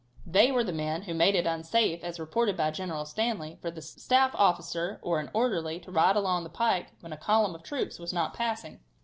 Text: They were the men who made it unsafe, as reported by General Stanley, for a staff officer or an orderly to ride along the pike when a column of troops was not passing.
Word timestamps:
They 0.25 0.51
were 0.51 0.63
the 0.63 0.73
men 0.73 1.03
who 1.03 1.13
made 1.13 1.35
it 1.35 1.45
unsafe, 1.45 2.03
as 2.03 2.19
reported 2.19 2.57
by 2.57 2.71
General 2.71 3.05
Stanley, 3.05 3.59
for 3.61 3.67
a 3.67 3.81
staff 3.83 4.31
officer 4.33 4.97
or 5.03 5.19
an 5.19 5.29
orderly 5.31 5.79
to 5.79 5.91
ride 5.91 6.15
along 6.15 6.43
the 6.43 6.49
pike 6.49 6.87
when 7.01 7.13
a 7.13 7.17
column 7.17 7.53
of 7.53 7.61
troops 7.61 7.99
was 7.99 8.11
not 8.11 8.33
passing. 8.33 8.79